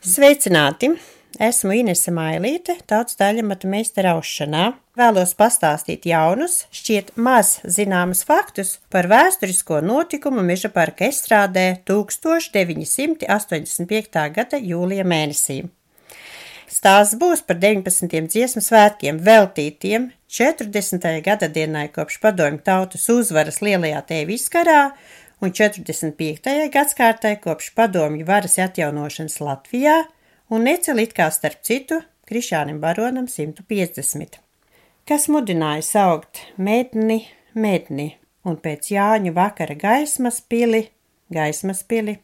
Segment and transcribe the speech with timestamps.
[0.00, 0.94] Sveicināti!
[1.44, 4.72] Esmu Inese Mailīte, tautas daļamata meistara aušanā.
[4.96, 13.28] Vēlos pastāstīt jaunus, šķiet maz zināmus faktus par vēsturisko notikumu Meža parka estrādē 1985.
[14.38, 15.68] gada jūlija mēnesī.
[16.64, 18.24] Stāsts būs par 19.
[18.32, 21.20] dziesmu svētkiem veltītiem 40.
[21.28, 24.96] gada dienai kopš padomju tautas uzvaras lielajā tēvis karā
[25.40, 26.68] un 45.
[26.74, 29.96] gadskārtai kopš padomju varas atjaunošanas Latvijā
[30.52, 34.38] un necel it kā starp citu Krišānam Baronam 150.
[35.08, 38.12] Kas mudināja saukt medni, medni,
[38.44, 40.84] un pēc Jāņu vakara gaismas pili,
[41.32, 42.18] gaismas pili.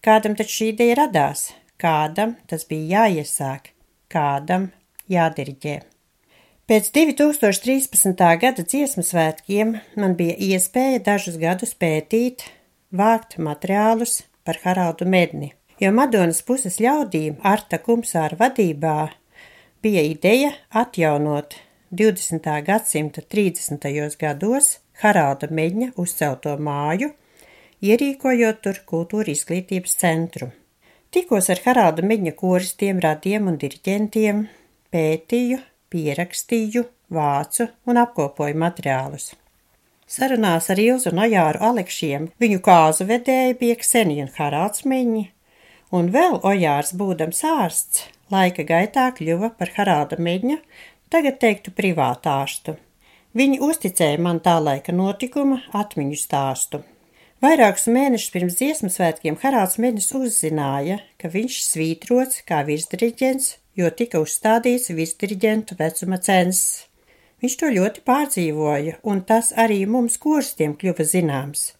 [0.00, 3.74] Kādam taču šī ideja radās, kādam tas bija jāiesāk,
[4.08, 4.70] kādam
[5.12, 5.89] jādiriģē.
[6.70, 8.12] Pēc 2013.
[8.38, 12.44] gada dziesmu svētkiem man bija iespēja dažus gadus pētīt,
[12.94, 15.48] vākt materiālus par Haraldu Medni,
[15.82, 19.08] jo Madonas puses ļaudīm Arta Kumsāra vadībā
[19.82, 21.56] bija ideja atjaunot
[21.90, 22.46] 20.
[22.68, 23.88] gadsimta 30.
[24.20, 27.10] gados Haralda Medņa uzcelto māju,
[27.82, 30.52] ierīkojot tur kultūra izglītības centru.
[31.10, 34.46] Tikos ar Haralda Medņa koristiem, radiem un diriģentiem,
[34.94, 35.58] pētīju,
[35.92, 39.32] pierakstīju, vācu un apkopoju materiālus.
[40.10, 45.28] Sarunās ar Ilzu Nojāru Alekšiem viņu kāzu vedēja bija Ksenija Haralds Miņi,
[45.94, 50.58] un vēl Ojārs būdams ārsts, laika gaitā kļuva par Haralda Miņa,
[51.14, 52.74] tagad teiktu privātāstu.
[53.38, 56.82] Viņi uzticēja man tā laika notikuma atmiņu stāstu.
[57.40, 64.20] Vairākus mēnešus pirms dziesmu svētkiem Haralds Meņš uzzināja, ka viņš svītrots kā virsdiriģents jo tika
[64.22, 66.86] uzstādīts virsdiriģentu vecuma census.
[67.40, 71.70] Viņš to ļoti pārdzīvoja, un tas arī mums korstiem kļuva zināms.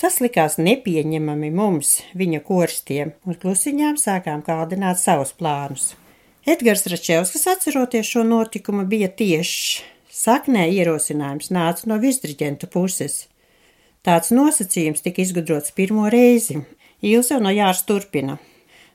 [0.00, 5.92] Tas likās nepieņemami mums, viņa korstiem, un klusiņām sākām kaldināt savus plānus.
[6.48, 9.84] Edgars Račevskis, atceroties šo notikumu, bija tieši
[10.20, 13.26] saknē ierosinājums nāca no virsdiriģentu puses.
[14.02, 16.62] Tāds nosacījums tika izgudrots pirmo reizi.
[17.04, 18.38] Ilse no Jārs turpina.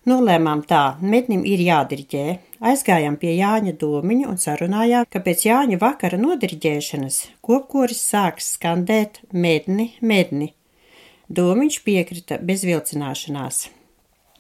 [0.05, 2.25] Nolēmām tā, mednim ir jādiriģē.
[2.69, 9.95] Aizgājām pie Jāņa domiņa un sarunājām, ka pēc Jāņa vakara nodiriģēšanas kopkoris sāks skandēt medni,
[10.05, 10.51] medni.
[11.25, 13.63] Domiņš piekrita bez vilcināšanās.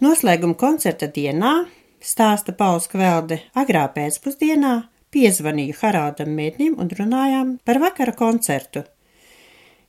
[0.05, 1.55] Noslēguma koncerta dienā,
[1.97, 4.75] stāsta Pauls Kvelde, agrā pēcpusdienā
[5.15, 8.85] piezvanīju Haraldam Mednim un runājām par vakara koncertu.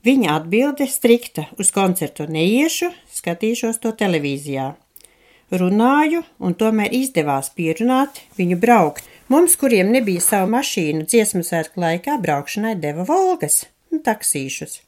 [0.07, 4.73] Viņa atbilde strikta uz koncertu neiešu, skatīšos to televīzijā.
[5.55, 9.05] Runāju, un tomēr izdevās pierunāt viņu braukt.
[9.31, 13.61] Mums, kuriem nebija savu mašīnu, dziesmu svētku laikā braukšanai deva volgas
[13.95, 14.81] un taksīšus.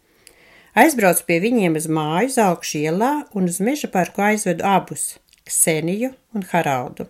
[0.78, 6.42] Aizbraucu pie viņiem uz māju augšu ielā un uz meža parku aizvedu abus- Kseniju un
[6.50, 7.06] Haraldu.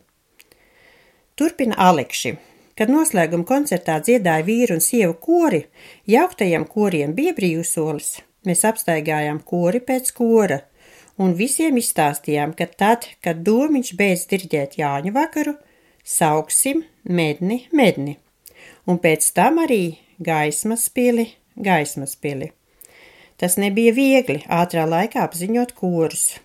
[1.34, 2.36] Turpina Alekši.
[2.76, 5.64] Kad noslēguma koncertā dziedāja vīru un sievu kori,
[6.06, 8.20] jauktajiem koriem bija brīvsolis.
[8.44, 10.60] Mēs apstaigājām kori pēc kora,
[11.18, 15.54] un visiem izstāstījām, ka tad, kad domiņš beidz dirģēt Jāņu vakaru,
[16.04, 18.16] sauksim medni, medni,
[18.86, 22.52] un pēc tam arī gaismas pili, gaismas pili.
[23.38, 26.38] Tas nebija viegli ātrā laikā apziņot korus.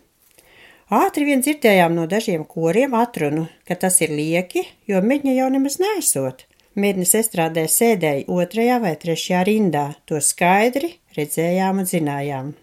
[0.94, 5.80] Ātri vien dzirdējām no dažiem koriem atrunu, ka tas ir lieki, jo medņa jau nemaz
[5.82, 6.44] nesot.
[6.76, 12.54] Mednis estrādē sēdēja otrajā vai trešajā rindā, to skaidri redzējām un zinājām.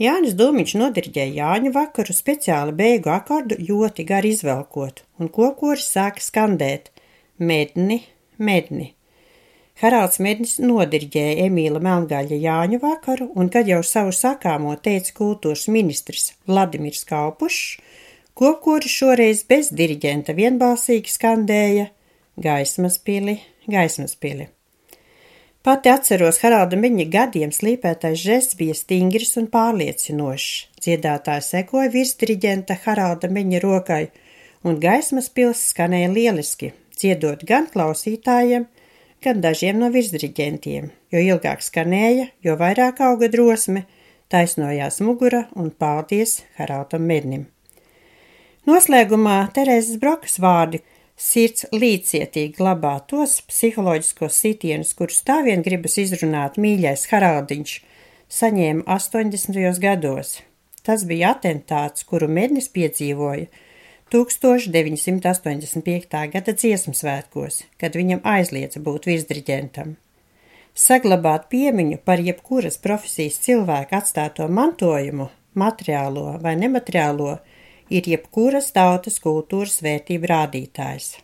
[0.00, 6.88] Jānis Dūmiņš nodirģēja Jāņu vakaru speciāli beigu akordu ļoti gari izvelkot, un kokoris sāka skandēt–
[7.50, 7.98] medni,
[8.40, 8.94] medni.
[9.82, 16.30] Haralds Mednis nodirģēja Emīla Melngaļa Jāņu vakaru, un kad jau savu sakāmo teica kultūras ministrs
[16.48, 17.60] Vladimirs Kaupušs,
[18.32, 21.90] kokoris šoreiz bez diriģenta vienbalsīgi skandēja–
[22.48, 23.36] gaismas pili,
[23.68, 24.48] gaismas pili.
[25.60, 30.46] Pati atceros Haralda Miņa gadiem slīpētais žests bija stingrs un pārliecinošs.
[30.80, 34.06] Dziedātāja sekoja virsdiriģenta Haralda Miņa rokai,
[34.64, 38.64] un gaismas pils skanēja lieliski, dziedot gan klausītājiem,
[39.20, 43.84] gan dažiem no virsdiriģentiem, jo ilgāk skanēja, jo vairāk auga drosme,
[44.32, 47.44] taisnojās mugura un paldies Haraldam Mirnim.
[48.64, 50.80] Noslēgumā Terēzes Brokas vārdi,
[51.20, 57.74] Sirds līdzietīgi glabā tos psiholoģiskos sitienus, kurus tā vien gribas izrunāt mīļais Haraldiņš,
[58.32, 59.58] saņēma 80.
[59.82, 60.38] gados.
[60.80, 63.50] Tas bija atentāts, kuru Mednis piedzīvoja
[64.10, 66.32] 1985.
[66.32, 70.00] gada dziesmu svētkos, kad viņam aizliedza būt virsdiriģentam.
[70.72, 77.44] Saglabāt piemiņu par jebkuras profesijas cilvēku atstāto mantojumu, materiālo vai nemateriālo,
[77.90, 81.16] ir jebkuras tautas kultūras vērtību rādītājs.